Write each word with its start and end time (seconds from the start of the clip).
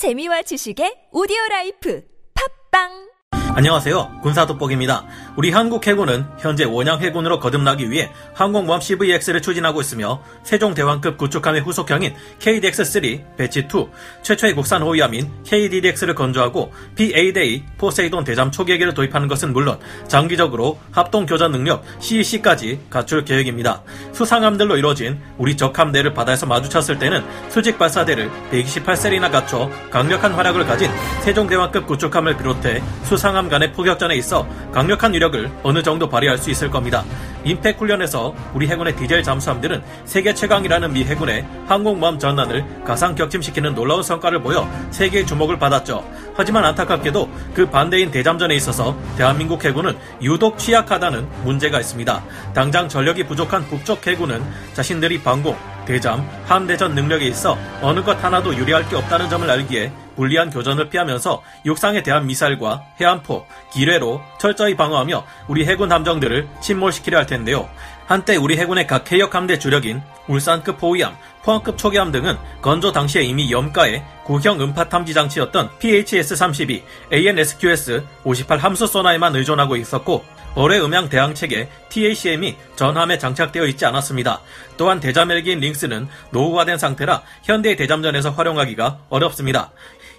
재미와 0.00 0.40
지식의 0.48 1.12
오디오 1.12 1.36
life. 1.50 2.00
팟빵 2.32 3.09
안녕하세요. 3.52 4.20
군사 4.22 4.46
돋보기입니다. 4.46 5.04
우리 5.36 5.50
한국 5.50 5.84
해군은 5.86 6.24
현재 6.38 6.64
원양 6.64 7.00
해군으로 7.00 7.40
거듭나기 7.40 7.90
위해 7.90 8.10
항공모함 8.32 8.80
CVX를 8.80 9.42
추진하고 9.42 9.80
있으며 9.80 10.22
세종대왕급 10.44 11.18
구축함의 11.18 11.62
후속형인 11.62 12.14
KDX-3 12.38 13.36
Batch 13.36 13.81
2 13.81 13.90
최초의 14.22 14.54
국산 14.54 14.82
호위함인 14.82 15.30
KDDX를 15.44 16.14
건조하고 16.14 16.72
P-8A 16.94 17.64
포세이돈 17.76 18.24
대잠 18.24 18.52
초계기를 18.52 18.94
도입하는 18.94 19.26
것은 19.26 19.52
물론 19.52 19.78
장기적으로 20.06 20.78
합동 20.92 21.26
교전 21.26 21.50
능력 21.50 21.82
CEC까지 21.98 22.80
갖출 22.88 23.24
계획입니다. 23.24 23.82
수상함들로 24.12 24.76
이루어진 24.76 25.20
우리 25.38 25.56
적함대를 25.56 26.14
바다에서 26.14 26.46
마주쳤을 26.46 26.98
때는 26.98 27.24
수직 27.48 27.78
발사대를 27.78 28.30
128셀이나 28.52 29.30
갖춰 29.30 29.68
강력한 29.90 30.32
화력을 30.32 30.64
가진 30.66 30.90
세종대왕급 31.22 31.86
구축함을 31.86 32.36
비롯해 32.36 32.80
수상함 33.04 33.39
간의 33.48 33.72
포격전에 33.72 34.14
있어 34.16 34.46
강력한 34.72 35.14
위력을 35.14 35.50
어느 35.62 35.82
정도 35.82 36.08
발휘할 36.08 36.38
수 36.38 36.50
있을 36.50 36.70
겁니다. 36.70 37.04
임팩 37.44 37.80
훈련에서 37.80 38.34
우리 38.54 38.68
해군의 38.68 38.96
디젤 38.96 39.22
잠수함들은 39.22 39.82
세계 40.04 40.34
최강이라는 40.34 40.92
미 40.92 41.04
해군의 41.04 41.46
항공모함 41.66 42.18
전란을 42.18 42.84
가상 42.84 43.14
격침시키는 43.14 43.74
놀라운 43.74 44.02
성과를 44.02 44.42
보여 44.42 44.68
세계의 44.90 45.26
주목을 45.26 45.58
받았죠. 45.58 46.04
하지만 46.34 46.64
안타깝게도 46.64 47.30
그 47.54 47.68
반대인 47.68 48.10
대잠전에 48.10 48.54
있어서 48.56 48.96
대한민국 49.16 49.64
해군은 49.64 49.96
유독 50.22 50.58
취약하다는 50.58 51.26
문제가 51.44 51.80
있습니다. 51.80 52.22
당장 52.54 52.88
전력이 52.88 53.24
부족한 53.24 53.66
북쪽 53.66 54.06
해군은 54.06 54.42
자신들이 54.74 55.22
방공, 55.22 55.56
대잠, 55.86 56.28
함대전 56.46 56.94
능력에 56.94 57.26
있어 57.26 57.58
어느 57.82 58.02
것 58.02 58.22
하나도 58.22 58.54
유리할 58.54 58.88
게 58.88 58.96
없다는 58.96 59.28
점을 59.28 59.48
알기에 59.50 59.90
불리한 60.20 60.50
교전을 60.50 60.90
피하면서 60.90 61.42
육상에 61.64 62.02
대한 62.02 62.26
미사일과 62.26 62.84
해안포, 63.00 63.46
기뢰로 63.72 64.20
철저히 64.38 64.76
방어하며 64.76 65.24
우리 65.48 65.64
해군 65.64 65.90
함정들을 65.90 66.46
침몰시키려 66.60 67.16
할 67.16 67.24
텐데요. 67.24 67.70
한때 68.10 68.34
우리 68.34 68.56
해군의 68.56 68.88
각 68.88 69.12
해역 69.12 69.36
함대 69.36 69.56
주력인 69.56 70.02
울산급 70.26 70.78
호위함, 70.78 71.16
포항급 71.44 71.78
초계함 71.78 72.10
등은 72.10 72.36
건조 72.60 72.90
당시에 72.90 73.22
이미 73.22 73.52
염가의 73.52 74.04
구형 74.24 74.60
음파 74.60 74.88
탐지 74.88 75.14
장치였던 75.14 75.70
PHS-32, 75.78 76.82
AN/SQS-58 77.12 78.58
함수 78.58 78.88
소나에만 78.88 79.36
의존하고 79.36 79.76
있었고 79.76 80.24
어뢰 80.56 80.80
음향 80.80 81.08
대항 81.08 81.36
체계 81.36 81.68
TACM이 81.88 82.56
전함에 82.74 83.16
장착되어 83.16 83.66
있지 83.66 83.86
않았습니다. 83.86 84.40
또한 84.76 84.98
대잠 84.98 85.30
헬기인 85.30 85.60
링스는 85.60 86.08
노후화된 86.32 86.78
상태라 86.78 87.22
현대 87.44 87.76
대잠전에서 87.76 88.30
활용하기가 88.32 89.02
어렵습니다. 89.08 89.70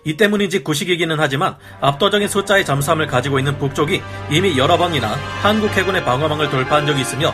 이 0.05 0.15
때문인지 0.15 0.63
구식이기는 0.63 1.17
하지만 1.19 1.57
압도적인 1.81 2.29
숫자의 2.29 2.63
잠수함을 2.63 3.07
가지고 3.07 3.37
있는 3.37 3.57
북쪽이 3.57 4.01
이미 4.31 4.57
여러 4.57 4.77
번이나 4.77 5.09
한국 5.41 5.71
해군의 5.71 6.05
방어망을 6.05 6.49
돌파한 6.49 6.87
적이 6.87 7.01
있으며 7.01 7.33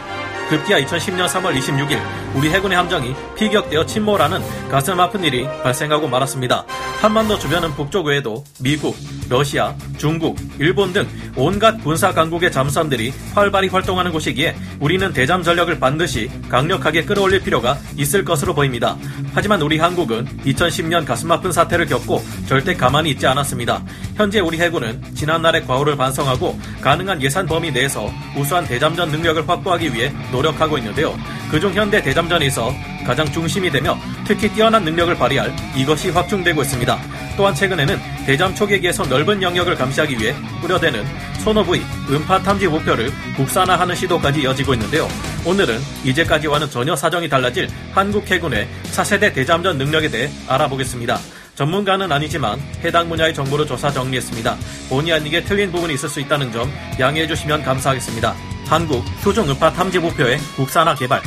급기야 0.50 0.80
2010년 0.82 1.28
3월 1.28 1.58
26일 1.58 2.00
우리 2.36 2.50
해군의 2.50 2.78
함정이 2.78 3.16
피격되어 3.36 3.86
침몰하는 3.86 4.42
가슴 4.70 5.00
아픈 5.00 5.24
일이 5.24 5.46
발생하고 5.64 6.08
말았습니다. 6.08 6.66
한반도 7.02 7.38
주변은 7.38 7.74
북쪽 7.76 8.08
외에도 8.08 8.44
미국, 8.60 8.96
러시아, 9.30 9.76
중국, 9.98 10.38
일본 10.60 10.94
등 10.94 11.08
온갖 11.36 11.84
군사 11.84 12.14
강국의 12.14 12.52
잠수함들이 12.52 13.14
활발히 13.34 13.68
활동하는 13.68 14.12
곳이기에 14.12 14.56
우리는 14.80 15.12
대잠 15.14 15.44
전력을 15.44 15.80
반드시 15.80 16.30
강력하게 16.50 17.06
끌어올릴 17.06 17.42
필요가 17.44 17.78
있을 17.98 18.24
것으로 18.24 18.54
보입니다. 18.54 18.98
하지만 19.34 19.62
우리 19.62 19.78
한국은 19.78 20.26
2010년 20.46 21.06
가슴 21.06 21.32
아픈 21.32 21.52
사태를 21.52 21.86
겪고 21.86 22.24
절대 22.48 22.74
가만히 22.76 23.12
있지 23.12 23.28
않았습니다. 23.28 23.84
현재 24.16 24.40
우리 24.40 24.60
해군은 24.60 25.04
지난날의 25.14 25.68
과오를 25.68 25.96
반성하고 25.98 26.60
가능한 26.82 27.22
예산 27.22 27.46
범위 27.46 27.72
내에서 27.72 28.10
우수한 28.36 28.66
대잠전 28.66 29.10
능력을 29.12 29.48
확보하기 29.48 29.94
위해 29.94 30.12
노력하고 30.32 30.78
있는데요. 30.80 31.16
그중 31.50 31.74
현대 31.74 32.02
대잠전에서 32.02 32.74
가장 33.06 33.26
중심이 33.32 33.70
되며 33.70 33.98
특히 34.26 34.50
뛰어난 34.50 34.84
능력을 34.84 35.16
발휘할 35.16 35.56
이것이 35.76 36.10
확충되고 36.10 36.62
있습니다. 36.62 37.00
또한 37.38 37.56
최근에는 37.56 37.98
대잠 38.26 38.54
초계기에서 38.54 39.06
넓은 39.06 39.42
영역을 39.42 39.76
감시하기 39.76 40.18
위해 40.20 40.36
뿌려대는 40.62 41.06
소노브이 41.44 41.82
음파 42.10 42.42
탐지 42.42 42.68
목표를 42.68 43.12
국산화하는 43.38 43.96
시도까지 43.96 44.42
이어지고 44.42 44.74
있는데요. 44.74 45.08
오늘은 45.46 45.80
이제까지와는 46.04 46.70
전혀 46.70 46.96
사정이 46.96 47.30
달라질 47.30 47.70
한국 47.94 48.30
해군의 48.30 48.68
차세대 48.92 49.32
대잠전 49.32 49.78
능력에 49.78 50.10
대해 50.10 50.30
알아보겠습니다. 50.48 51.18
전문가는 51.56 52.12
아니지만 52.12 52.60
해당 52.84 53.08
분야의 53.08 53.34
정보를 53.34 53.66
조사 53.66 53.90
정리했습니다. 53.90 54.58
본의 54.90 55.14
아니게 55.14 55.44
틀린 55.44 55.72
부분이 55.72 55.94
있을 55.94 56.10
수 56.10 56.20
있다는 56.20 56.52
점 56.52 56.72
양해해 57.00 57.26
주시면 57.26 57.64
감사하겠습니다. 57.64 58.57
한국 58.70 59.04
표종 59.24 59.50
음파 59.50 59.72
탐지 59.72 59.98
목표의 60.00 60.40
국산화 60.56 60.96
개발 60.96 61.22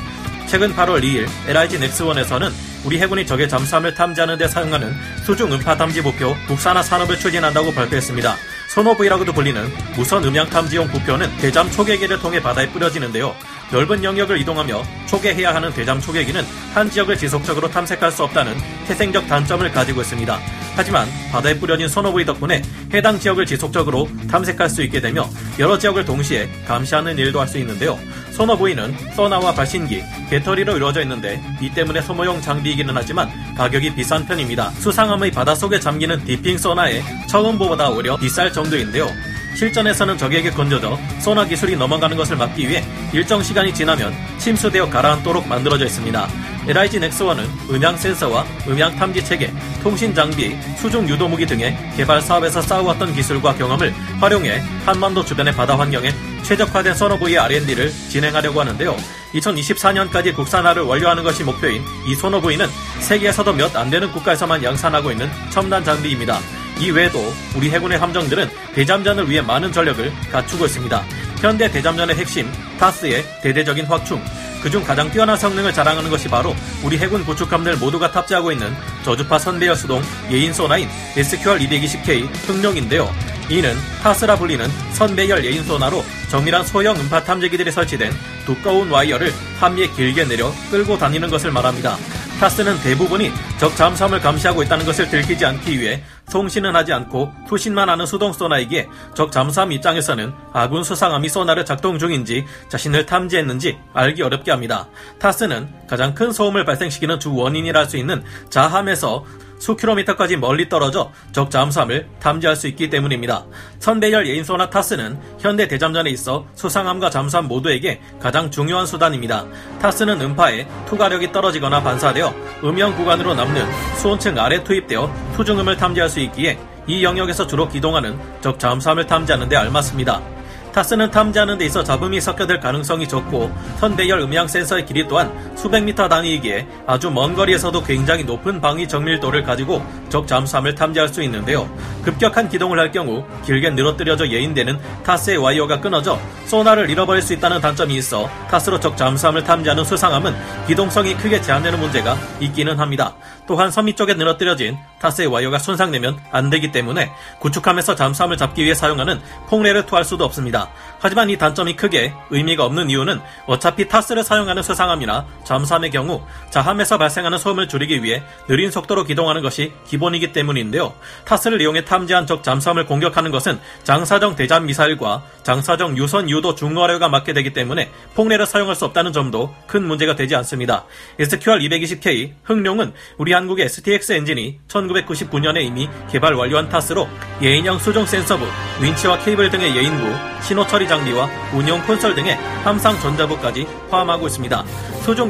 최근 0.46 0.74
8월 0.74 1.02
2일 1.02 1.26
LIG 1.48 1.78
넥스원에서는 1.78 2.50
우리 2.84 2.98
해군이 2.98 3.24
적의 3.24 3.48
잠수함을 3.48 3.94
탐지하는 3.94 4.36
데 4.36 4.48
사용하는 4.48 4.92
수중 5.24 5.52
음파 5.52 5.76
탐지 5.76 6.02
목표 6.02 6.34
국산화 6.46 6.82
산업을 6.82 7.18
추진한다고 7.18 7.72
발표했습니다. 7.72 8.36
소노브이라고도 8.68 9.32
불리는 9.32 9.68
무선 9.96 10.24
음향 10.24 10.48
탐지용 10.50 10.88
부표는 10.88 11.36
대잠 11.38 11.70
초계기를 11.70 12.18
통해 12.18 12.42
바다에 12.42 12.68
뿌려지는데요. 12.70 13.34
넓은 13.70 14.02
영역을 14.02 14.40
이동하며 14.40 14.82
초계해야 15.06 15.54
하는 15.54 15.72
대잠 15.72 16.00
초계기는 16.00 16.44
한 16.74 16.90
지역을 16.90 17.16
지속적으로 17.16 17.70
탐색할 17.70 18.10
수 18.10 18.24
없다는 18.24 18.56
태생적 18.86 19.28
단점을 19.28 19.70
가지고 19.70 20.00
있습니다. 20.00 20.40
하지만 20.76 21.08
바다에 21.30 21.58
뿌려진 21.58 21.88
소노브이 21.88 22.24
덕분에 22.24 22.62
해당 22.94 23.18
지역을 23.18 23.46
지속적으로 23.46 24.08
탐색할 24.30 24.68
수 24.70 24.82
있게 24.82 25.00
되며 25.00 25.28
여러 25.58 25.78
지역을 25.78 26.04
동시에 26.04 26.48
감시하는 26.66 27.18
일도 27.18 27.40
할 27.40 27.50
수 27.50 27.58
있는데요. 27.58 27.98
소노브이는 28.30 28.94
소나와 29.16 29.52
발신기, 29.52 30.02
배터리로 30.30 30.76
이루어져 30.76 31.02
있는데 31.02 31.42
이 31.60 31.68
때문에 31.68 32.00
소모용 32.00 32.40
장비이기는 32.40 32.96
하지만 32.96 33.28
가격이 33.56 33.94
비싼 33.96 34.24
편입니다. 34.24 34.70
수상함의 34.70 35.32
바닷속에 35.32 35.80
잠기는 35.80 36.24
디핑 36.24 36.56
소나의 36.56 37.02
처음보다 37.28 37.90
오히려 37.90 38.16
비쌀 38.16 38.52
정도인데요. 38.52 39.08
실전에서는 39.56 40.16
적에게 40.16 40.50
건져져 40.50 40.96
소나 41.18 41.44
기술이 41.44 41.76
넘어가는 41.76 42.16
것을 42.16 42.36
막기 42.36 42.68
위해 42.68 42.84
일정 43.12 43.42
시간이 43.42 43.74
지나면 43.74 44.14
침수되어 44.38 44.88
가라앉도록 44.88 45.48
만들어져 45.48 45.86
있습니다. 45.86 46.28
LIG 46.68 47.00
넥스원은 47.00 47.44
음향 47.70 47.96
센서와 47.96 48.46
음향 48.68 48.94
탐지 48.94 49.24
체계, 49.24 49.52
통신 49.82 50.14
장비, 50.14 50.56
수중 50.76 51.08
유도 51.08 51.26
무기 51.28 51.46
등의 51.46 51.76
개발 51.96 52.20
사업에서 52.20 52.60
쌓아왔던 52.60 53.14
기술과 53.14 53.54
경험을 53.54 53.92
활용해 54.20 54.62
한반도 54.84 55.24
주변의 55.24 55.54
바다 55.54 55.78
환경에 55.78 56.12
최적화된 56.42 56.94
소노브의 56.94 57.38
R&D를 57.38 57.90
진행하려고 58.08 58.60
하는데요. 58.60 58.96
2024년까지 59.34 60.34
국산화를 60.34 60.82
완료하는 60.82 61.22
것이 61.22 61.44
목표인 61.44 61.82
이 62.06 62.14
소노브이는 62.14 62.66
세계에서도 63.00 63.52
몇 63.54 63.70
안 63.76 63.88
되는 63.88 64.10
국가에서만 64.12 64.62
양산하고 64.62 65.12
있는 65.12 65.30
첨단 65.50 65.84
장비입니다. 65.84 66.38
이 66.80 66.90
외에도 66.90 67.32
우리 67.56 67.70
해군의 67.70 67.98
함정들은 67.98 68.48
대잠전을 68.74 69.30
위해 69.30 69.40
많은 69.40 69.72
전력을 69.72 70.12
갖추고 70.32 70.66
있습니다. 70.66 71.04
현대 71.40 71.70
대잠전의 71.70 72.16
핵심 72.16 72.50
타스의 72.78 73.24
대대적인 73.42 73.86
확충, 73.86 74.22
그중 74.62 74.84
가장 74.84 75.10
뛰어난 75.10 75.36
성능을 75.36 75.72
자랑하는 75.72 76.10
것이 76.10 76.28
바로 76.28 76.54
우리 76.84 76.98
해군 76.98 77.24
구축함들 77.24 77.76
모두가 77.76 78.10
탑재하고 78.10 78.52
있는 78.52 78.74
저주파 79.04 79.38
선배열 79.38 79.74
수동 79.74 80.02
예인 80.30 80.52
소나인 80.52 80.88
SQR220K 81.14 82.28
흥룡인데요. 82.46 83.10
이는 83.48 83.74
타스라 84.02 84.36
불리는 84.36 84.68
선배열 84.92 85.44
예인 85.44 85.64
소나로 85.64 86.04
정밀한 86.30 86.64
소형 86.64 86.96
음파 86.96 87.24
탐지기들이 87.24 87.72
설치된 87.72 88.12
두꺼운 88.46 88.90
와이어를 88.90 89.32
함미에 89.58 89.88
길게 89.88 90.24
내려 90.26 90.52
끌고 90.70 90.98
다니는 90.98 91.30
것을 91.30 91.50
말합니다. 91.50 91.96
타스는 92.40 92.80
대부분이 92.80 93.30
적 93.58 93.76
잠수함을 93.76 94.18
감시하고 94.18 94.62
있다는 94.62 94.86
것을 94.86 95.10
들키지 95.10 95.44
않기 95.44 95.78
위해 95.78 96.02
송신은 96.30 96.74
하지 96.74 96.90
않고 96.90 97.30
투신만 97.46 97.90
하는 97.90 98.06
수동 98.06 98.32
소나이기에 98.32 98.88
적 99.14 99.30
잠수함 99.30 99.72
입장에서는 99.72 100.32
아군 100.54 100.82
수상함이 100.82 101.28
소나를 101.28 101.66
작동 101.66 101.98
중인지 101.98 102.46
자신을 102.70 103.04
탐지했는지 103.04 103.76
알기 103.92 104.22
어렵게 104.22 104.50
합니다. 104.50 104.88
타스는 105.18 105.68
가장 105.86 106.14
큰 106.14 106.32
소음을 106.32 106.64
발생시키는 106.64 107.20
주 107.20 107.34
원인이라 107.34 107.80
할 107.80 107.90
수 107.90 107.98
있는 107.98 108.22
자함에서 108.48 109.24
수 109.60 109.76
킬로미터까지 109.76 110.38
멀리 110.38 110.68
떨어져 110.68 111.12
적 111.30 111.50
잠수함을 111.50 112.08
탐지할 112.18 112.56
수 112.56 112.66
있기 112.68 112.90
때문입니다. 112.90 113.44
선배열 113.78 114.26
예인소나 114.26 114.70
타스는 114.70 115.20
현대 115.38 115.68
대잠전에 115.68 116.10
있어 116.10 116.46
수상함과 116.54 117.10
잠수함 117.10 117.46
모두에게 117.46 118.00
가장 118.18 118.50
중요한 118.50 118.86
수단입니다. 118.86 119.46
타스는 119.80 120.20
음파에 120.20 120.66
투과력이 120.86 121.30
떨어지거나 121.30 121.82
반사되어 121.82 122.34
음영 122.64 122.96
구간으로 122.96 123.34
남는 123.34 123.66
수온층 123.96 124.38
아래 124.38 124.64
투입되어 124.64 125.12
수중음을 125.36 125.76
탐지할 125.76 126.08
수 126.08 126.20
있기에 126.20 126.58
이 126.86 127.04
영역에서 127.04 127.46
주로 127.46 127.68
기동하는 127.68 128.18
적 128.40 128.58
잠수함을 128.58 129.06
탐지하는 129.06 129.48
데 129.48 129.56
알맞습니다. 129.56 130.39
타스는 130.72 131.10
탐지하는 131.10 131.58
데 131.58 131.66
있어 131.66 131.82
잡음이 131.82 132.20
섞여들 132.20 132.60
가능성이 132.60 133.08
적고 133.08 133.50
선대열 133.78 134.20
음향 134.20 134.48
센서의 134.48 134.86
길이 134.86 135.06
또한 135.08 135.32
수백 135.56 135.82
미터 135.82 136.08
단위이기에 136.08 136.66
아주 136.86 137.10
먼 137.10 137.34
거리에서도 137.34 137.82
굉장히 137.84 138.24
높은 138.24 138.60
방위 138.60 138.86
정밀도를 138.88 139.42
가지고 139.42 139.84
적 140.08 140.26
잠수함을 140.26 140.74
탐지할 140.74 141.08
수 141.08 141.22
있는데요. 141.22 141.68
급격한 142.02 142.48
기동을 142.48 142.78
할 142.78 142.90
경우 142.92 143.24
길게 143.44 143.70
늘어뜨려져 143.70 144.28
예인되는 144.28 144.78
TASS의 145.04 145.38
와이어가 145.38 145.80
끊어져 145.80 146.18
소나를 146.46 146.90
잃어버릴 146.90 147.22
수 147.22 147.32
있다는 147.32 147.60
단점이 147.60 147.94
있어 147.96 148.28
TASS로 148.50 148.80
적 148.80 148.96
잠수함을 148.96 149.44
탐지하는 149.44 149.84
수상함은 149.84 150.34
기동성이 150.66 151.14
크게 151.14 151.40
제한되는 151.40 151.78
문제가 151.78 152.16
있기는 152.40 152.78
합니다. 152.78 153.14
또한 153.46 153.70
선미 153.70 153.86
쪽에 153.86 154.14
늘어뜨려진 154.14 154.76
TASS의 155.00 155.28
와이어가 155.28 155.58
손상되면 155.58 156.18
안 156.30 156.50
되기 156.50 156.72
때문에 156.72 157.10
구축함에서 157.40 157.94
잠수함을 157.94 158.36
잡기 158.36 158.64
위해 158.64 158.74
사용하는 158.74 159.20
폭뢰를 159.48 159.86
투하할 159.86 160.04
수도 160.04 160.24
없습니다. 160.24 160.59
아. 160.60 160.70
하지만 161.00 161.30
이 161.30 161.38
단점이 161.38 161.76
크게 161.76 162.12
의미가 162.28 162.64
없는 162.64 162.90
이유는 162.90 163.20
어차피 163.46 163.88
TASS를 163.88 164.22
사용하는 164.22 164.62
수상함이나 164.62 165.26
잠수함의 165.44 165.90
경우 165.90 166.22
자함에서 166.50 166.98
발생하는 166.98 167.38
소음을 167.38 167.68
줄이기 167.68 168.02
위해 168.04 168.22
느린 168.48 168.70
속도로 168.70 169.04
기동하는 169.04 169.40
것이 169.40 169.72
기본이기 169.86 170.32
때문인데요. 170.32 170.92
타스를 171.24 171.60
이용해 171.60 171.86
탐지한 171.86 172.26
적 172.26 172.42
잠수함을 172.42 172.84
공격하는 172.84 173.30
것은 173.30 173.58
장사정 173.82 174.36
대잠 174.36 174.66
미사일과 174.66 175.24
장사정 175.42 175.96
유선 175.96 176.28
유도 176.28 176.54
중거래가 176.54 177.08
맞게 177.08 177.32
되기 177.32 177.52
때문에 177.54 177.90
폭내를 178.14 178.44
사용할 178.44 178.76
수 178.76 178.84
없다는 178.84 179.12
점도 179.12 179.54
큰 179.66 179.86
문제가 179.86 180.14
되지 180.14 180.36
않습니다. 180.36 180.84
SQR-220K 181.18 182.32
흥룡은 182.44 182.92
우리 183.16 183.32
한국의 183.32 183.64
STX 183.66 184.12
엔진이 184.12 184.60
1999년에 184.68 185.62
이미 185.62 185.88
개발 186.10 186.34
완료한 186.34 186.68
타스로 186.68 187.08
예인형 187.40 187.78
수종 187.78 188.04
센서부, 188.04 188.44
윈치와 188.82 189.20
케이블 189.20 189.50
등의 189.50 189.74
예인부, 189.76 190.04
신호 190.42 190.66
처리 190.66 190.86
장비와 190.90 191.30
운용 191.54 191.80
콘솔 191.86 192.16
등의 192.16 192.34
함상 192.64 192.98
전자부까지 192.98 193.64
포함하고 193.90 194.26
있습니다. 194.26 194.64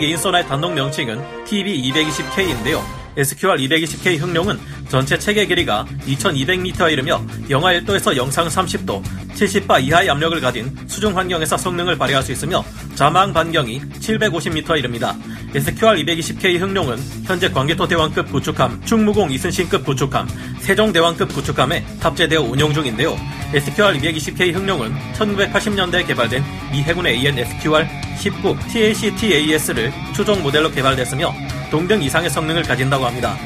예인 0.01 0.17
소나의 0.17 0.47
단독 0.47 0.73
명칭은 0.73 1.45
TB220K인데요. 1.45 2.83
SQR220K 3.17 4.19
흥룡은 4.21 4.59
전체 4.89 5.19
체계 5.19 5.45
길이가 5.45 5.85
2200m에 6.07 6.93
이르며 6.93 7.21
영하 7.51 7.73
1도에서 7.75 8.17
영상 8.17 8.49
30도, 8.49 9.03
70바 9.35 9.83
이하의 9.83 10.09
압력을 10.11 10.41
가진 10.41 10.75
수중 10.87 11.17
환경에서 11.17 11.57
성능을 11.57 11.99
발휘할 11.99 12.23
수 12.23 12.33
있으며 12.33 12.65
자망 12.95 13.33
반경이 13.33 13.81
750m에 14.01 14.79
이릅니다. 14.79 15.15
SQR220K 15.55 16.59
흥룡은 16.61 16.99
현재 17.25 17.51
광개토 17.51 17.87
대왕급 17.87 18.33
구축함, 18.33 18.83
충무공 18.85 19.31
이순신급 19.31 19.85
구축함, 19.85 20.29
세종대왕급 20.61 21.35
구축함에 21.35 21.85
탑재되어 22.01 22.41
운용 22.41 22.73
중인데요. 22.73 23.17
SQR220K 23.53 24.55
흥룡은 24.55 24.95
1980년대에 25.15 26.07
개발된 26.07 26.43
미 26.73 26.83
해군의 26.83 27.17
AN 27.17 27.37
SQR-19 27.37 28.59
TAC-TAS를 28.69 29.93
추종 30.15 30.43
모델로 30.43 30.71
개발됐으며 30.71 31.35
동등 31.71 32.03
이상의 32.03 32.31
성능을 32.31 32.63
가진다고 32.63 33.07
합니다. 33.07 33.37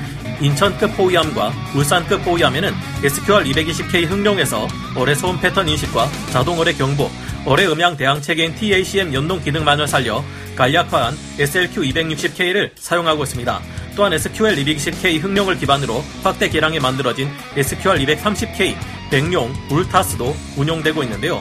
인천급 0.40 0.98
호위함과 0.98 1.52
울산급 1.74 2.26
호위함에는 2.26 2.72
SQR220K 3.02 4.06
흥룡에서 4.06 4.66
어뢰 4.96 5.14
소음 5.14 5.40
패턴 5.40 5.68
인식과 5.68 6.08
자동 6.32 6.58
어뢰 6.58 6.72
경보, 6.72 7.08
어뢰 7.46 7.66
음향 7.66 7.96
대항 7.96 8.20
체계인 8.20 8.54
TACM 8.54 9.14
연동 9.14 9.40
기능만을 9.42 9.86
살려 9.86 10.24
간략화한 10.56 11.14
SLQ260K를 11.38 12.70
사용하고 12.76 13.22
있습니다. 13.24 13.60
또한 13.96 14.12
SQL220K 14.12 15.22
흥룡을 15.22 15.58
기반으로 15.58 16.04
확대 16.22 16.48
개량에 16.48 16.80
만들어진 16.80 17.30
SQR230K 17.56 18.76
백룡 19.10 19.52
울타스도 19.70 20.34
운용되고 20.56 21.02
있는데요. 21.04 21.40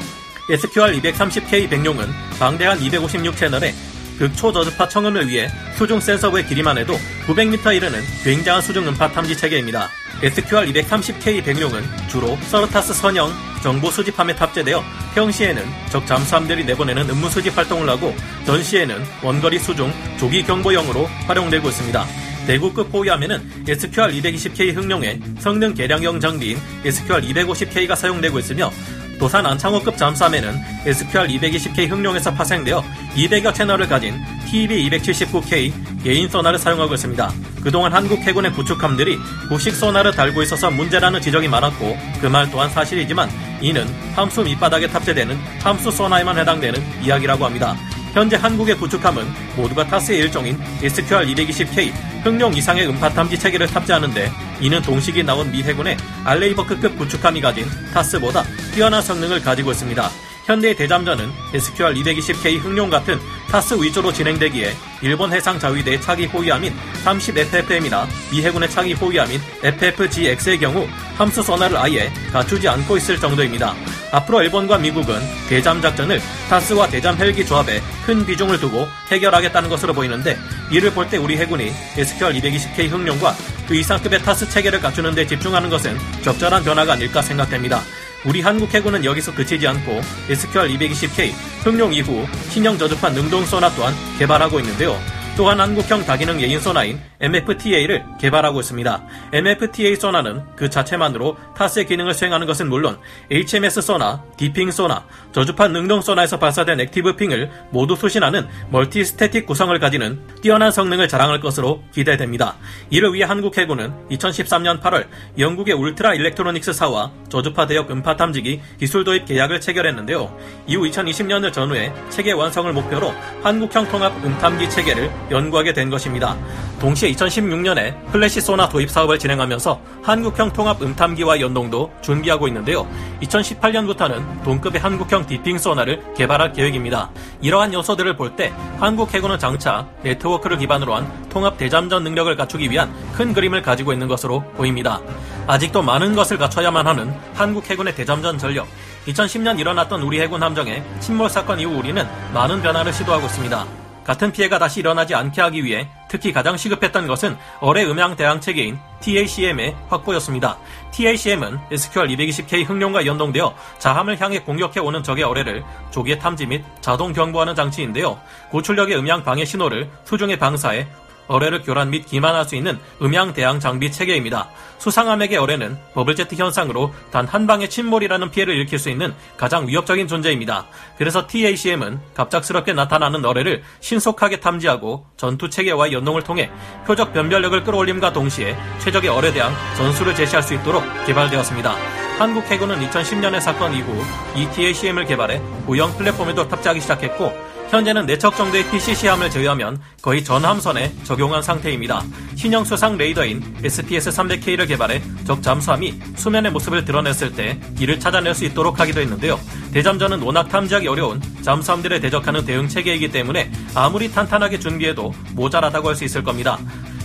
SQR230K 0.50 1.69
백룡은 1.69 2.07
방대한 2.39 2.79
256채널에 2.79 3.73
극초저주파 4.19 4.88
청음을 4.89 5.27
위해 5.27 5.50
수중 5.77 6.00
센서부의 6.00 6.45
길이만 6.45 6.77
해도 6.77 6.94
900m 7.25 7.75
이르는 7.75 8.00
굉장한 8.23 8.61
수중 8.61 8.88
음파 8.88 9.11
탐지 9.11 9.35
체계입니다. 9.35 9.89
SQR230K 10.21 11.44
백룡은 11.44 11.83
주로 12.07 12.38
서르타스 12.49 12.94
선형 12.94 13.31
정보 13.63 13.89
수집함에 13.89 14.35
탑재되어 14.35 14.83
평시에는 15.15 15.63
적 15.89 16.06
잠수함들이 16.06 16.65
내보내는 16.65 17.09
음무 17.09 17.29
수집 17.29 17.57
활동을 17.57 17.89
하고 17.89 18.13
전시에는 18.45 19.03
원거리 19.23 19.57
수중 19.57 19.91
조기 20.19 20.44
경보용으로 20.44 21.06
활용되고 21.27 21.69
있습니다. 21.69 22.32
대구급 22.48 22.94
호위함에는 22.94 23.66
SQR220K 23.66 24.75
흥룡의 24.75 25.19
성능 25.40 25.74
개량형 25.74 26.19
장비인 26.19 26.57
SQR250K가 26.84 27.95
사용되고 27.95 28.40
있으며 28.40 28.72
도산 29.19 29.45
안창호급 29.45 29.95
잠수함에는 29.98 30.54
SQR220K 30.86 31.90
흥룡에서 31.90 32.34
파생되어 32.34 32.84
200여 33.16 33.54
채널을 33.54 33.88
가진 33.88 34.16
TB279K 34.51 36.04
개인 36.04 36.28
소나를 36.28 36.60
사용하고 36.60 36.94
있습니다. 36.95 37.31
그동안 37.63 37.94
한국 37.94 38.19
해군의 38.19 38.51
구축함들이 38.51 39.18
구식 39.48 39.74
소나를 39.75 40.12
달고 40.12 40.42
있어서 40.44 40.69
문제라는 40.69 41.22
지적이 41.22 41.48
많았고 41.48 41.98
그 42.19 42.28
말 42.28 42.50
또한 42.51 42.69
사실이지만 42.69 43.30
이는 43.62 43.88
함수 44.16 44.44
밑바닥에 44.44 44.88
탑재되는 44.88 45.38
함수 45.62 45.90
소나에만 45.92 46.38
해당되는 46.40 46.81
이야기라고 47.04 47.45
합니다. 47.45 47.78
현재 48.13 48.36
한국의 48.36 48.77
구축함은 48.77 49.25
모두가 49.57 49.88
타스의 49.88 50.19
일종인 50.19 50.60
SQR-220K 50.81 51.92
흥룡 52.24 52.54
이상의 52.54 52.88
음파 52.88 53.10
탐지 53.10 53.38
체계를 53.39 53.65
탑재하는데 53.68 54.31
이는 54.62 54.81
동식이 54.83 55.24
나온 55.24 55.51
미 55.51 55.63
해군의 55.63 55.98
알레이버크급 56.24 56.95
구축함이 56.98 57.42
가진 57.42 57.65
타스보다 57.92 58.44
뛰어난 58.74 59.01
성능을 59.01 59.42
가지고 59.42 59.71
있습니다. 59.71 60.32
현대의 60.45 60.75
대잠전은 60.75 61.31
SQR-220K 61.54 62.60
흥룡 62.60 62.90
같은 62.90 63.19
타스 63.50 63.75
위주로 63.75 64.12
진행되기에 64.12 64.74
일본 65.01 65.31
해상 65.31 65.60
자위대의 65.60 66.01
차기 66.01 66.25
호위함인 66.25 66.74
30FFM이나 67.06 68.07
미 68.31 68.42
해군의 68.42 68.69
차기 68.69 68.94
호위함인 68.94 69.40
FFGX의 69.63 70.60
경우 70.60 70.88
함수 71.16 71.44
소나를 71.44 71.78
아예 71.78 72.12
갖추지 72.31 72.68
않고 72.68 72.98
있을 72.98 73.19
정도입니다. 73.19 73.75
앞으로 74.12 74.42
일본과 74.44 74.78
미국은 74.78 75.16
대잠 75.48 75.81
작전을 75.81 76.22
타스와 76.50 76.88
대잠 76.88 77.18
헬기 77.18 77.45
조합에 77.45 77.81
큰 78.06 78.25
비중을 78.25 78.60
두고 78.60 78.88
해결하겠다는 79.12 79.69
것으로 79.69 79.94
보이는데 79.94 80.38
이를 80.72 80.92
볼 80.92 81.07
때 81.10 81.18
우리 81.18 81.38
해군이 81.38 81.72
SQR-220K 81.95 82.90
청룡과 82.89 83.35
그 83.68 83.75
이상급의 83.75 84.22
타스 84.24 84.50
체계를 84.50 84.80
갖추는 84.81 85.16
데 85.16 85.25
집중하는 85.28 85.69
것은 85.69 85.98
적절한 86.24 86.63
변화가 86.63 86.94
아닐까 86.94 87.22
생각됩니다. 87.22 87.81
우리 88.25 88.41
한국 88.41 88.73
해군은 88.73 89.03
여기서 89.03 89.33
그치지 89.33 89.67
않고 89.67 90.01
SQR-220K 90.29 91.31
청룡 91.63 91.94
이후 91.93 92.25
신형 92.49 92.77
저주파 92.77 93.13
능동 93.13 93.45
소나 93.45 93.69
또한 93.75 93.93
개발하고 94.17 94.59
있는데요. 94.59 94.97
또한 95.35 95.59
한국형 95.59 96.06
다기능 96.06 96.39
예인 96.41 96.59
소나인 96.59 97.01
MFTA를 97.19 98.06
개발하고 98.19 98.59
있습니다. 98.59 99.03
MFTA 99.31 99.95
소나는 99.95 100.44
그 100.56 100.69
자체만으로 100.69 101.38
TASS의 101.57 101.88
기능을 101.88 102.13
수행하는 102.13 102.45
것은 102.45 102.69
물론 102.69 102.99
HMS 103.31 103.81
소나, 103.81 104.23
dipping 104.37 104.69
소나, 104.69 105.06
저주파 105.31 105.73
능동 105.73 106.02
소나에서 106.02 106.37
발사된 106.37 106.81
active 106.81 107.16
ping을 107.16 107.49
모두 107.71 107.95
수신하는 107.95 108.47
multi-static 108.69 109.47
구성을 109.47 109.78
가지는 109.80 110.19
뛰어난 110.42 110.71
성능을 110.71 111.07
자랑할 111.07 111.40
것으로 111.40 111.81
기대됩니다. 111.92 112.56
이를 112.92 113.13
위해 113.13 113.25
한국 113.25 113.57
해군은 113.57 113.92
2013년 114.11 114.81
8월 114.81 115.07
영국의 115.40 115.73
울트라 115.73 116.13
일렉트로닉스사와 116.13 117.11
저주파 117.30 117.66
대역 117.66 117.90
음파 117.90 118.16
탐지기 118.18 118.61
기술 118.80 119.04
도입 119.04 119.25
계약을 119.25 119.61
체결했는데요. 119.61 120.37
이후 120.68 120.83
2020년을 120.83 121.52
전후해 121.52 121.92
체계 122.09 122.33
완성을 122.33 122.71
목표로 122.71 123.13
한국형 123.42 123.90
통합 123.90 124.13
음탐기 124.23 124.69
체계를 124.69 125.09
연구하게 125.31 125.73
된 125.73 125.89
것입니다. 125.89 126.35
동시에 126.80 127.11
2016년에 127.13 128.11
플래시 128.11 128.42
소나 128.42 128.68
도입 128.68 128.89
사업을 128.89 129.18
진행하면서 129.19 129.80
한국형 130.03 130.53
통합 130.53 130.81
음탐기와 130.81 131.39
연동도 131.39 131.92
준비하고 132.01 132.47
있는데요. 132.49 132.87
2018년부터는 133.21 134.44
동급의 134.44 134.81
한국형 134.81 135.25
dipping 135.25 135.57
소나를 135.57 136.03
개발할 136.15 136.51
계획입니다. 136.53 137.09
이러한 137.42 137.73
요소들을 137.73 138.15
볼 138.18 138.33
때 138.35 138.51
한국 138.80 139.13
해군은 139.13 139.37
장차 139.37 139.87
네트워크를 140.01 140.57
기반으로 140.57 140.95
한 140.95 141.30
통합 141.30 141.57
대잠전 141.57 142.03
능력을 142.03 142.35
갖추기 142.35 142.69
위한 142.71 142.92
큰 143.13 143.33
그림을 143.33 143.61
가지고 143.61 143.94
있는 143.94 144.07
것으로 144.07 144.44
보입니다. 144.56 144.99
아직도 145.45 145.81
많은 145.81 146.15
것을 146.15 146.37
갖춰야만 146.37 146.87
하는 146.87 147.13
한국 147.33 147.69
해군의 147.69 147.94
대잠전 147.95 148.37
전력. 148.37 148.68
2010년 149.07 149.59
일어났던 149.59 150.01
우리 150.01 150.19
해군 150.21 150.42
함정의 150.42 150.83
침몰 150.99 151.30
사건 151.30 151.59
이후 151.59 151.77
우리는 151.77 152.06
많은 152.33 152.61
변화를 152.61 152.94
시도하고 152.94 153.25
있습니다. 153.27 153.82
같은 154.04 154.31
피해가 154.31 154.60
다시 154.60 154.81
일어나지 154.81 155.16
않게 155.16 155.42
하기 155.42 155.64
위해 155.64 155.88
특히 156.07 156.31
가장 156.31 156.57
시급했던 156.57 157.07
것은 157.07 157.38
어뢰 157.60 157.86
음향 157.86 158.16
대항 158.16 158.40
체계인 158.40 158.78
TACM의 159.02 159.76
확보였습니다. 159.90 160.57
TACM은 160.92 161.60
SQR-220K 161.72 162.66
흥룡과 162.66 163.06
연동되어 163.06 163.56
자함을 163.80 164.22
향해 164.22 164.40
공격해오는 164.40 165.04
적의 165.04 165.24
어뢰를 165.24 165.64
조기에 165.92 166.19
탐지 166.19 166.45
및 166.45 166.64
자동 166.81 167.14
경보하는 167.14 167.56
장치인데요. 167.56 168.19
고출력의 168.52 168.98
음향 168.98 169.24
방해 169.24 169.45
신호를 169.45 169.90
수중에 170.06 170.38
방사해 170.38 170.88
어뢰를 171.33 171.63
교란 171.63 171.90
및 171.90 172.06
기만할 172.06 172.45
수 172.45 172.56
있는 172.56 172.80
음향 173.02 173.33
대항 173.33 173.59
장비 173.59 173.92
체계입니다. 173.92 174.49
수상함에게 174.78 175.37
어뢰는 175.37 175.78
버블제트 175.94 176.35
현상으로 176.35 176.94
단 177.11 177.23
한 177.33 177.47
방의 177.47 177.68
침몰이라는 177.68 178.30
피해를 178.30 178.54
일으킬 178.54 178.78
수 178.78 178.92
있는 178.92 179.11
가장 179.37 179.68
위협적인 179.68 180.07
존재입니다. 180.07 180.68
그래서 180.99 181.25
TACM은 181.25 181.99
갑작스럽게 182.13 182.73
나타나는 182.73 183.25
어뢰를 183.25 183.63
신속하게 183.80 184.40
탐지하고 184.40 185.07
전투 185.18 185.49
체계와의 185.49 185.94
연동을 185.94 186.21
통해 186.21 186.52
표적 186.85 187.11
변별력을 187.11 187.63
끌어올림과 187.63 188.13
동시에 188.13 188.56
최적의 188.78 189.09
어뢰 189.09 189.33
대항 189.33 189.52
전술을 189.78 190.13
제시할 190.13 190.44
수 190.44 190.54
있도록 190.54 190.83
개발되었습니다. 191.07 191.75
한국 192.19 192.45
해군은 192.45 192.87
2010년의 192.87 193.42
사건 193.42 193.73
이후 193.73 193.92
이 194.35 194.47
TACM을 194.52 195.06
개발해 195.06 195.42
구형 195.66 195.97
플랫폼에도 195.97 196.47
탑재하기 196.47 196.81
시작했고 196.81 197.53
현재는 197.73 198.06
4척 198.06 198.35
정도의 198.35 198.69
PCC함을 198.69 199.31
제외하면 199.31 199.81
거의 199.99 200.23
전 200.23 200.45
함선에 200.45 200.94
적용한 201.06 201.42
상태입니다. 201.42 202.03
신형 202.35 202.65
수상 202.65 202.97
레이더인 202.97 203.42
SPS-300K를 203.63 204.68
개발해 204.68 205.01
적 205.25 205.42
잠수함이 205.42 205.99
수면의 206.15 206.51
모습을 206.51 206.85
드러냈을 206.85 207.33
때 207.33 207.59
이를 207.80 207.99
찾아낼 207.99 208.35
수 208.35 208.45
있도록 208.45 208.80
하기도 208.80 209.01
했는데요. 209.01 209.39
대잠전은 209.73 210.21
워낙 210.21 210.49
탐지하기 210.49 210.87
어려운 210.87 211.19
잠수함들에 211.42 211.99
대적하는 211.99 212.45
대응 212.45 212.68
체계이기 212.68 213.09
때문에 213.09 213.51
아무리 213.73 214.11
탄탄하게 214.11 214.59
준비해도 214.59 215.11
모자라다고 215.31 215.89
할 215.89 215.95
수 215.95 216.03
있을 216.03 216.23
겁니다. 216.23 216.59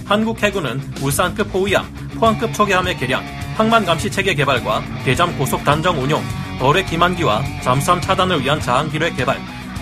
한국 0.05 0.43
해군은 0.43 0.83
울산급 1.01 1.49
호위함, 1.55 1.87
포항급 2.19 2.53
초계함의 2.53 2.99
개량, 2.99 3.25
항만 3.57 3.87
감시 3.87 4.11
체계 4.11 4.35
개발과 4.35 4.83
대잠 5.07 5.37
고속 5.39 5.65
단정 5.65 5.99
운용, 5.99 6.23
어뢰 6.61 6.85
기만기와 6.85 7.43
잠수함 7.63 8.03
차단을 8.03 8.43
위한 8.43 8.61
자항기뢰 8.61 9.15
개발, 9.15 9.39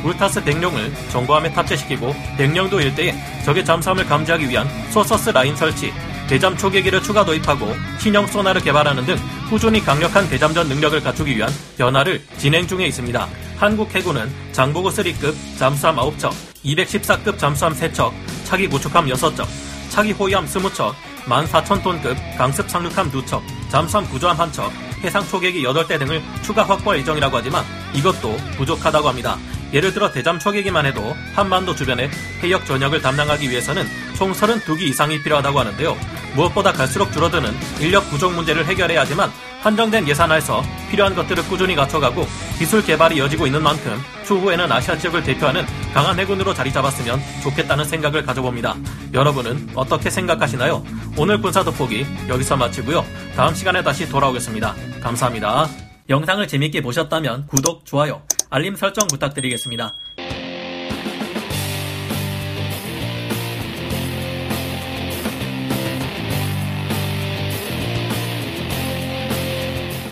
울타스 0.06 0.44
백룡을 0.44 0.92
정보함에 1.10 1.52
탑재시키고 1.52 2.14
백령도 2.38 2.80
일대에 2.80 3.14
적의 3.44 3.64
잠수함을 3.64 4.06
감지하기 4.06 4.48
위한 4.48 4.68
소서스 4.90 5.30
라인 5.30 5.56
설치, 5.56 5.92
대잠 6.28 6.56
초계기를 6.56 7.02
추가 7.02 7.24
도입하고 7.24 7.74
신형 7.98 8.26
소나를 8.28 8.60
개발하는 8.60 9.04
등 9.04 9.16
꾸준히 9.48 9.80
강력한 9.80 10.28
대잠전 10.28 10.68
능력을 10.68 11.00
갖추기 11.00 11.36
위한 11.36 11.50
변화를 11.76 12.22
진행 12.38 12.66
중에 12.66 12.86
있습니다. 12.86 13.28
한국 13.56 13.92
해군은 13.94 14.30
장보고 14.52 14.90
3급 14.90 15.34
잠수함 15.58 15.96
9척, 15.96 16.32
214급 16.64 17.38
잠수함 17.38 17.72
3척, 17.74 18.12
차기 18.44 18.68
구축함 18.68 19.06
6척, 19.06 19.46
차기 19.88 20.12
호위함 20.12 20.46
20척, 20.46 20.94
14,000톤급 21.26 22.38
강습 22.38 22.68
상륙함 22.70 23.10
2척, 23.10 23.42
잠수함 23.70 24.08
구조함 24.08 24.36
1척, 24.36 24.70
해상 25.02 25.26
초계기 25.28 25.62
8대 25.62 25.98
등을 25.98 26.22
추가 26.42 26.64
확보할 26.64 27.00
예정이라고 27.00 27.36
하지만 27.36 27.64
이것도 27.94 28.36
부족하다고 28.56 29.08
합니다. 29.08 29.36
예를 29.72 29.92
들어 29.92 30.10
대잠 30.10 30.38
초계기만 30.38 30.86
해도 30.86 31.16
한반도 31.34 31.74
주변의 31.74 32.10
해역 32.42 32.66
전역을 32.66 33.02
담당하기 33.02 33.50
위해서는 33.50 33.84
총 34.16 34.32
32기 34.32 34.82
이상이 34.82 35.22
필요하다고 35.22 35.58
하는데요. 35.58 35.96
무엇보다 36.34 36.72
갈수록 36.72 37.12
줄어드는 37.12 37.50
인력 37.80 38.08
부족 38.10 38.32
문제를 38.34 38.66
해결해야 38.66 39.00
하지만 39.00 39.30
한정된 39.62 40.06
예산에서 40.06 40.62
필요한 40.90 41.14
것들을 41.14 41.42
꾸준히 41.48 41.74
갖춰가고 41.74 42.26
기술 42.58 42.84
개발이 42.84 43.16
이어지고 43.16 43.46
있는 43.46 43.62
만큼 43.62 44.00
추후에는 44.24 44.70
아시아 44.70 44.96
지역을 44.96 45.24
대표하는 45.24 45.64
강한 45.92 46.18
해군으로 46.18 46.54
자리 46.54 46.72
잡았으면 46.72 47.20
좋겠다는 47.42 47.84
생각을 47.84 48.24
가져봅니다. 48.24 48.76
여러분은 49.12 49.70
어떻게 49.74 50.10
생각하시나요? 50.10 50.84
오늘 51.16 51.40
군사 51.40 51.64
돋보기 51.64 52.06
여기서 52.28 52.56
마치고요. 52.56 53.04
다음 53.34 53.54
시간에 53.54 53.82
다시 53.82 54.08
돌아오겠습니다. 54.08 54.74
감사합니다. 55.00 55.68
영상을 56.08 56.46
재밌게 56.46 56.82
보셨다면 56.82 57.46
구독, 57.48 57.84
좋아요, 57.84 58.22
알림 58.50 58.76
설정 58.76 59.06
부탁드리겠습니다. 59.08 59.94